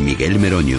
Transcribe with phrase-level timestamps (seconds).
[0.00, 0.78] Miguel Meroño.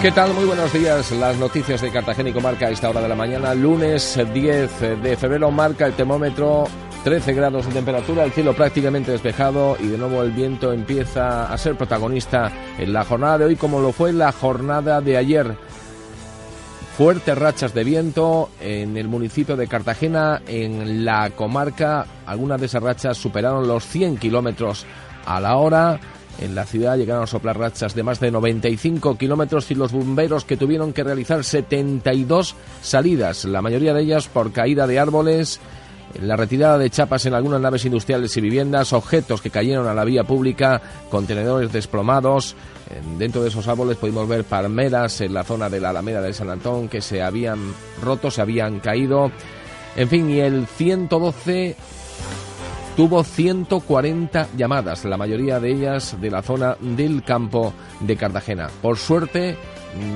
[0.00, 0.34] ¿Qué tal?
[0.34, 1.12] Muy buenos días.
[1.12, 3.54] Las noticias de Cartagena y Comarca a esta hora de la mañana.
[3.54, 6.64] Lunes 10 de febrero marca el termómetro
[7.04, 11.58] 13 grados de temperatura, el cielo prácticamente despejado y de nuevo el viento empieza a
[11.58, 15.56] ser protagonista en la jornada de hoy como lo fue la jornada de ayer.
[16.96, 22.06] Fuertes rachas de viento en el municipio de Cartagena, en la comarca.
[22.26, 24.86] Algunas de esas rachas superaron los 100 kilómetros
[25.24, 25.98] a la hora.
[26.40, 30.44] En la ciudad llegaron a soplar rachas de más de 95 kilómetros y los bomberos
[30.44, 35.60] que tuvieron que realizar 72 salidas, la mayoría de ellas por caída de árboles,
[36.20, 40.04] la retirada de chapas en algunas naves industriales y viviendas, objetos que cayeron a la
[40.04, 42.54] vía pública, contenedores desplomados.
[43.18, 46.50] Dentro de esos árboles pudimos ver palmeras en la zona de la Alameda de San
[46.50, 47.72] Antón que se habían
[48.02, 49.30] roto, se habían caído.
[49.96, 51.76] En fin, y el 112
[52.96, 58.68] tuvo 140 llamadas, la mayoría de ellas de la zona del campo de Cartagena.
[58.82, 59.56] Por suerte,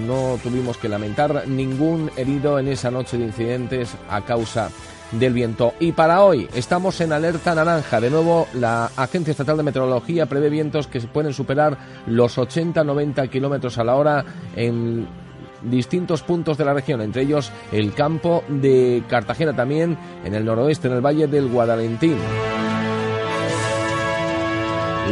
[0.07, 4.71] no tuvimos que lamentar ningún herido en esa noche de incidentes a causa
[5.13, 5.73] del viento.
[5.81, 8.01] Y para hoy estamos en alerta naranja.
[8.01, 13.79] De nuevo, la Agencia Estatal de Meteorología prevé vientos que pueden superar los 80-90 kilómetros
[13.79, 15.07] a la hora en
[15.63, 20.89] distintos puntos de la región, entre ellos el campo de Cartagena también, en el noroeste,
[20.89, 22.17] en el valle del Guadalentín.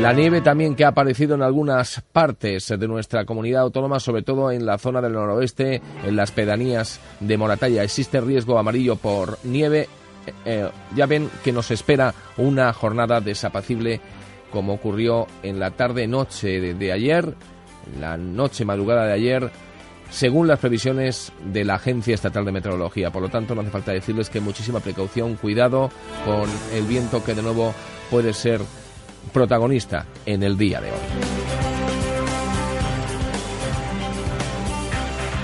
[0.00, 4.50] La nieve también que ha aparecido en algunas partes de nuestra comunidad autónoma, sobre todo
[4.50, 7.82] en la zona del noroeste, en las pedanías de Moratalla.
[7.82, 9.88] Existe riesgo amarillo por nieve.
[10.26, 14.00] Eh, eh, ya ven que nos espera una jornada desapacible
[14.50, 17.34] como ocurrió en la tarde-noche de, de ayer,
[17.98, 19.50] la noche madrugada de ayer,
[20.10, 23.10] según las previsiones de la Agencia Estatal de Meteorología.
[23.10, 25.90] Por lo tanto, no hace falta decirles que muchísima precaución, cuidado
[26.26, 27.74] con el viento que de nuevo
[28.10, 28.60] puede ser
[29.32, 31.43] protagonista en el día de hoy.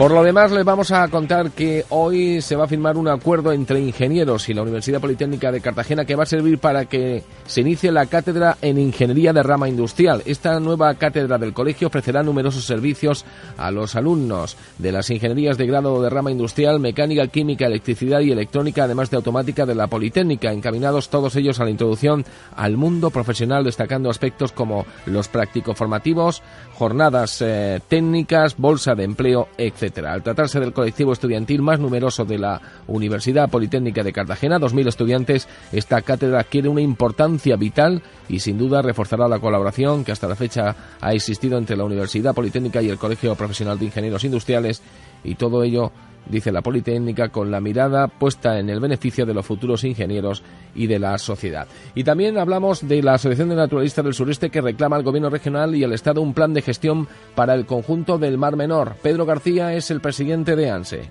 [0.01, 3.53] Por lo demás, les vamos a contar que hoy se va a firmar un acuerdo
[3.53, 7.61] entre ingenieros y la Universidad Politécnica de Cartagena que va a servir para que se
[7.61, 10.22] inicie la cátedra en Ingeniería de Rama Industrial.
[10.25, 13.27] Esta nueva cátedra del colegio ofrecerá numerosos servicios
[13.59, 18.33] a los alumnos de las ingenierías de grado de rama industrial, mecánica, química, electricidad y
[18.33, 22.25] electrónica, además de automática de la Politécnica, encaminados todos ellos a la introducción
[22.56, 29.49] al mundo profesional, destacando aspectos como los práctico formativos, jornadas eh, técnicas, bolsa de empleo,
[29.59, 29.90] etc.
[29.99, 35.49] Al tratarse del colectivo estudiantil más numeroso de la Universidad Politécnica de Cartagena, 2.000 estudiantes,
[35.73, 40.37] esta cátedra adquiere una importancia vital y sin duda reforzará la colaboración que hasta la
[40.37, 44.83] fecha ha existido entre la Universidad Politécnica y el Colegio Profesional de Ingenieros Industriales
[45.25, 45.93] y todo ello
[46.26, 50.42] dice la Politécnica, con la mirada puesta en el beneficio de los futuros ingenieros
[50.75, 51.66] y de la sociedad.
[51.94, 55.75] Y también hablamos de la Asociación de Naturalistas del Sureste que reclama al Gobierno regional
[55.75, 58.94] y al Estado un plan de gestión para el conjunto del Mar Menor.
[59.03, 61.10] Pedro García es el presidente de ANSE.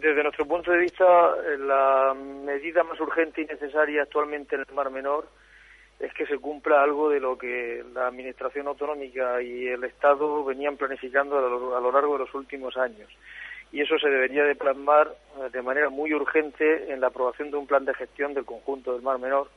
[0.00, 1.04] Desde nuestro punto de vista,
[1.58, 5.26] la medida más urgente y necesaria actualmente en el Mar Menor
[5.98, 10.76] es que se cumpla algo de lo que la Administración Autonómica y el Estado venían
[10.76, 13.08] planificando a lo largo de los últimos años
[13.72, 17.56] y eso se debería de plasmar eh, de manera muy urgente en la aprobación de
[17.56, 19.48] un plan de gestión del conjunto del Mar Menor,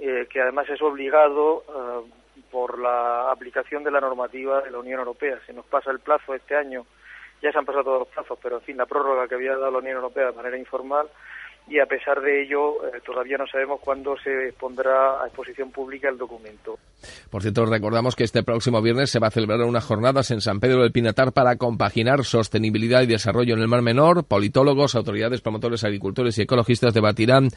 [0.00, 4.98] eh, que además es obligado eh, por la aplicación de la normativa de la Unión
[5.00, 5.38] Europea.
[5.46, 6.86] Se nos pasa el plazo este año,
[7.42, 9.70] ya se han pasado todos los plazos, pero en fin, la prórroga que había dado
[9.70, 11.08] la Unión Europea de manera informal
[11.68, 16.16] y a pesar de ello todavía no sabemos cuándo se pondrá a exposición pública el
[16.16, 16.78] documento.
[17.30, 20.60] Por cierto, recordamos que este próximo viernes se va a celebrar unas jornadas en San
[20.60, 24.24] Pedro del Pinatar para compaginar sostenibilidad y desarrollo en el Mar Menor.
[24.24, 27.50] Politólogos, autoridades, promotores, agricultores y ecologistas debatirán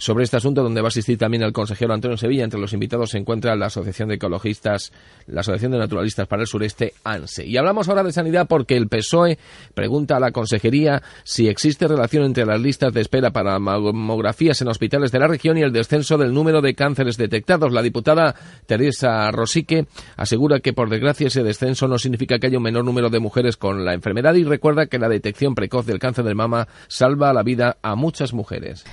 [0.00, 2.44] sobre este asunto, donde va a asistir también el consejero Antonio Sevilla.
[2.44, 4.92] Entre los invitados se encuentra la Asociación de Ecologistas,
[5.26, 7.46] la Asociación de Naturalistas para el Sureste, ANSE.
[7.46, 9.38] Y hablamos ahora de sanidad porque el PSOE
[9.74, 14.68] pregunta a la consejería si existe relación entre las listas de espera para mamografías en
[14.68, 17.72] hospitales de la región y el descenso del número de cánceres detectados.
[17.72, 18.34] La diputada
[18.66, 19.86] Teresa Rosique
[20.16, 23.58] asegura que, por desgracia, ese descenso no significa que haya un menor número de mujeres
[23.58, 27.42] con la enfermedad y recuerda que la detección precoz del cáncer de mama salva la
[27.42, 28.84] vida a muchas mujeres.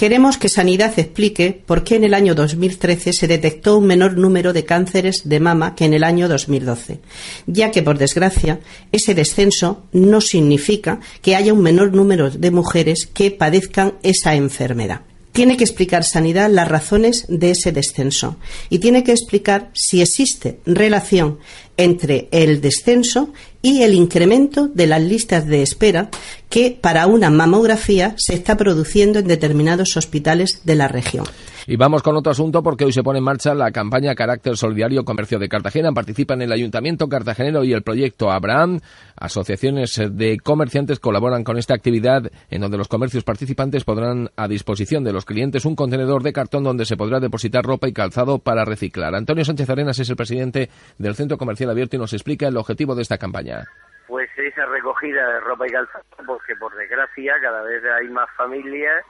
[0.00, 4.54] Queremos que Sanidad explique por qué en el año 2013 se detectó un menor número
[4.54, 7.00] de cánceres de mama que en el año 2012,
[7.46, 8.60] ya que, por desgracia,
[8.92, 15.02] ese descenso no significa que haya un menor número de mujeres que padezcan esa enfermedad
[15.32, 18.36] tiene que explicar Sanidad las razones de ese descenso
[18.68, 21.38] y tiene que explicar si existe relación
[21.76, 23.32] entre el descenso
[23.62, 26.10] y el incremento de las listas de espera
[26.48, 31.24] que para una mamografía se está produciendo en determinados hospitales de la región.
[31.66, 35.04] Y vamos con otro asunto porque hoy se pone en marcha la campaña Carácter Solidario
[35.04, 35.92] Comercio de Cartagena.
[35.92, 38.80] Participan el Ayuntamiento Cartagenero y el proyecto Abraham.
[39.16, 45.04] Asociaciones de comerciantes colaboran con esta actividad en donde los comercios participantes podrán a disposición
[45.04, 48.64] de los clientes un contenedor de cartón donde se podrá depositar ropa y calzado para
[48.64, 49.14] reciclar.
[49.14, 52.94] Antonio Sánchez Arenas es el presidente del Centro Comercial Abierto y nos explica el objetivo
[52.94, 53.64] de esta campaña.
[54.08, 59.04] Pues esa recogida de ropa y calzado, porque por desgracia cada vez hay más familias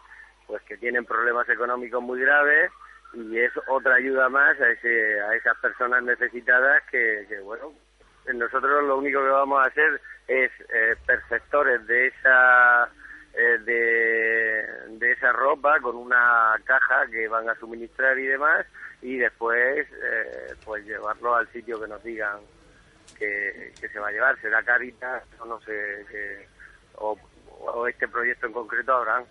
[0.50, 2.72] pues que tienen problemas económicos muy graves
[3.14, 7.72] y es otra ayuda más a, ese, a esas personas necesitadas que, bueno,
[8.34, 12.88] nosotros lo único que vamos a hacer es eh, perceptores de esa
[13.34, 13.58] eh,
[14.98, 18.66] de, esa ropa con una caja que van a suministrar y demás
[19.02, 22.38] y después eh, pues llevarlo al sitio que nos digan
[23.16, 24.40] que, se va a llevar.
[24.40, 26.48] Será Caritas o no sé
[26.96, 27.16] o,
[27.60, 29.24] o este proyecto en concreto habrán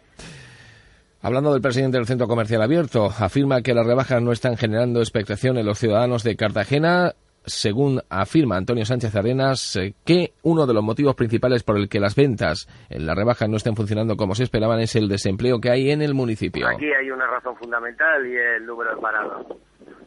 [1.21, 5.57] Hablando del presidente del Centro Comercial Abierto, afirma que las rebajas no están generando expectación
[5.57, 7.13] en los ciudadanos de Cartagena.
[7.45, 12.00] Según afirma Antonio Sánchez Arenas, eh, que uno de los motivos principales por el que
[12.00, 15.69] las ventas en las rebajas no estén funcionando como se esperaban es el desempleo que
[15.69, 16.68] hay en el municipio.
[16.68, 19.45] Aquí hay una razón fundamental y es el número de parados.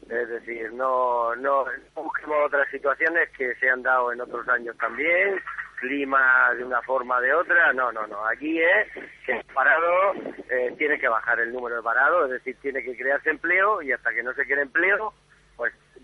[0.09, 1.64] Es decir, no, no
[1.94, 5.41] busquemos otras situaciones que se han dado en otros años también,
[5.82, 8.25] clima de una forma o de otra, no, no, no.
[8.26, 8.87] Aquí es
[9.26, 10.14] que el parado
[10.49, 13.90] eh, tiene que bajar el número de parados, es decir, tiene que crearse empleo y
[13.90, 15.12] hasta que no se cree empleo,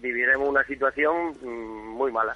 [0.01, 2.35] viviremos una situación mm, muy mala.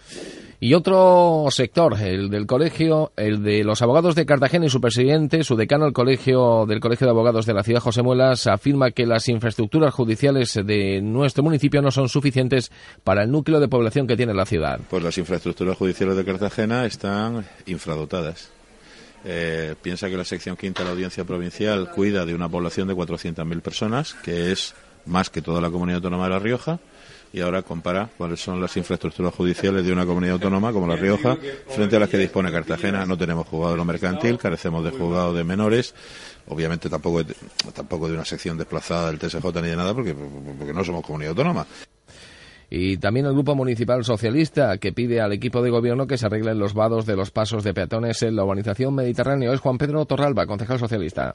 [0.61, 5.45] Y otro sector, el del colegio, el de los abogados de Cartagena y su presidente,
[5.45, 9.07] su decano el colegio del Colegio de Abogados de la ciudad, José Muelas, afirma que
[9.07, 12.71] las infraestructuras judiciales de nuestro municipio no son suficientes
[13.05, 14.81] para el núcleo de población que tiene la ciudad.
[14.91, 18.51] Pues las infraestructuras judiciales de Cartagena están infradotadas.
[19.25, 22.95] Eh, piensa que la sección quinta de la Audiencia Provincial cuida de una población de
[22.95, 24.75] 400.000 personas, que es
[25.07, 26.81] más que toda la comunidad autónoma de La Rioja
[27.33, 31.37] y ahora compara cuáles son las infraestructuras judiciales de una comunidad autónoma como La Rioja
[31.69, 33.07] frente a las que dispone Cartagena.
[33.07, 35.95] No tenemos juzgado de lo mercantil, carecemos de juzgado de menores,
[36.49, 37.23] obviamente tampoco,
[37.75, 41.31] tampoco de una sección desplazada del TSJ ni de nada porque, porque no somos comunidad
[41.31, 41.67] autónoma.
[42.69, 46.59] Y también el Grupo Municipal Socialista, que pide al equipo de gobierno que se arreglen
[46.59, 49.53] los vados de los pasos de peatones en la urbanización mediterránea.
[49.53, 51.35] Es Juan Pedro Torralba, concejal socialista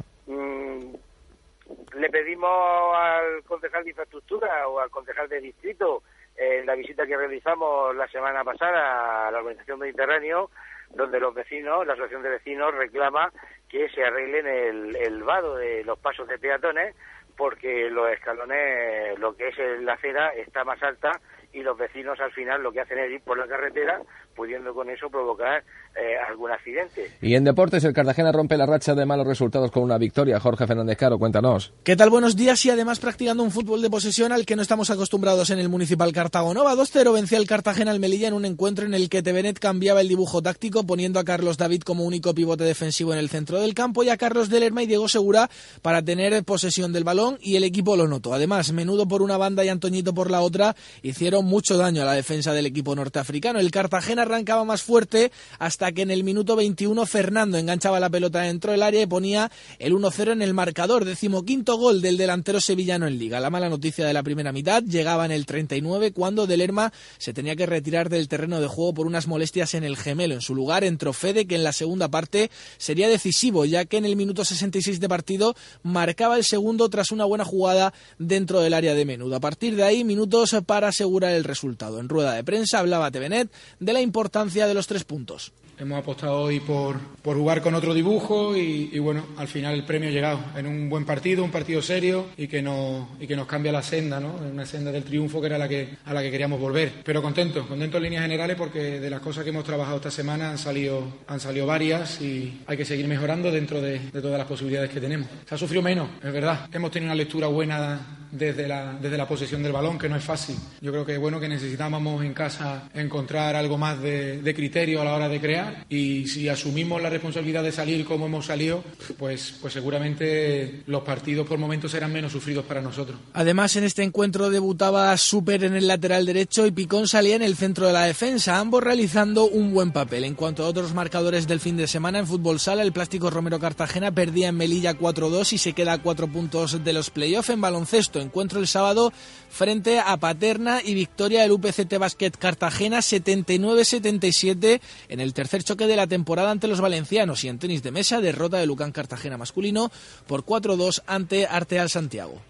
[1.98, 6.04] le pedimos al concejal de infraestructura o al concejal de distrito
[6.36, 10.52] en la visita que realizamos la semana pasada a la organización Mediterráneo,
[10.92, 13.32] donde los vecinos, la asociación de vecinos reclama
[13.68, 16.96] que se arreglen el, el vado de los pasos de peatones
[17.36, 21.12] porque los escalones, lo que es la acera, está más alta
[21.54, 24.02] y los vecinos al final lo que hacen es ir por la carretera,
[24.38, 25.64] pudiendo con eso provocar
[26.00, 27.12] eh, algún accidente.
[27.22, 30.40] Y en deportes, el Cartagena rompe la racha de malos resultados con una victoria.
[30.40, 31.74] Jorge Fernández Caro, cuéntanos.
[31.84, 32.12] ¿Qué tal?
[32.12, 35.58] Buenos días y además practicando un fútbol de posesión al que no estamos acostumbrados en
[35.58, 36.76] el Municipal Cartagonova.
[36.76, 40.08] 2-0 vencía el Cartagena al Melilla en un encuentro en el que Tevenet cambiaba el
[40.08, 44.04] dibujo táctico poniendo a Carlos David como único pivote defensivo en el centro del campo
[44.04, 45.50] y a Carlos Delerma y Diego Segura
[45.82, 48.36] para tener posesión del balón y el equipo lo notó.
[48.36, 52.14] Además, Menudo por una banda y Antoñito por la otra hicieron mucho daño a la
[52.14, 53.60] defensa del equipo norteafricano.
[53.60, 58.10] El Cartagena arrancaba más fuerte hasta que en el minuto 20 21 Fernando enganchaba la
[58.10, 61.06] pelota dentro del área y ponía el 1-0 en el marcador.
[61.06, 63.40] Decimoquinto gol del delantero sevillano en Liga.
[63.40, 67.56] La mala noticia de la primera mitad llegaba en el 39 cuando Delerma se tenía
[67.56, 70.36] que retirar del terreno de juego por unas molestias en el gemelo.
[70.36, 74.06] En su lugar entró Fede que en la segunda parte sería decisivo ya que en
[74.06, 78.94] el minuto 66 de partido marcaba el segundo tras una buena jugada dentro del área
[78.94, 79.38] de menudo.
[79.38, 82.00] A partir de ahí minutos para asegurar el resultado.
[82.00, 85.52] En rueda de prensa hablaba Tevenet de la importancia de los tres puntos.
[85.80, 90.10] Hemos apostado hoy por, por jugar con otro dibujo y, bueno, al final el premio
[90.10, 93.46] ha llegado en un buen partido, un partido serio y que nos, y que nos
[93.46, 94.38] cambia la senda, ¿no?
[94.52, 96.94] Una senda del triunfo que era la que, a la que queríamos volver.
[97.04, 100.50] Pero contento, contento en líneas generales porque de las cosas que hemos trabajado esta semana
[100.50, 104.48] han salido, han salido varias y hay que seguir mejorando dentro de, de todas las
[104.48, 105.28] posibilidades que tenemos.
[105.48, 106.68] Se ha sufrido menos, es verdad.
[106.74, 110.24] Hemos tenido una lectura buena desde la, desde la posesión del balón, que no es
[110.24, 110.56] fácil.
[110.82, 115.06] Yo creo que bueno que necesitábamos en casa encontrar algo más de, de, criterio a
[115.06, 118.84] la hora de crear y si asumimos la responsabilidad de salir como hemos salido,
[119.18, 123.20] pues, pues seguramente los partidos por momentos serán menos sufridos para nosotros.
[123.34, 127.56] Además, en este encuentro debutaba Super en el lateral derecho y Picón salía en el
[127.56, 130.24] centro de la defensa, ambos realizando un buen papel.
[130.24, 133.60] En cuanto a otros marcadores del fin de semana, en fútbol sala, el Plástico Romero
[133.60, 137.62] Cartagena perdía en Melilla 4-2 y se queda a cuatro puntos de los playoffs en
[137.62, 139.12] baloncesto encuentro el sábado
[139.50, 144.80] frente a Paterna y victoria del UPCT Basket Cartagena 79-77
[145.10, 148.22] en el tercer choque de la temporada ante los valencianos y en tenis de mesa
[148.22, 149.92] derrota de Lucán Cartagena masculino
[150.28, 152.42] por 4-2 ante Arteal Santiago.